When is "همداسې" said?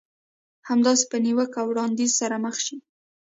0.69-1.05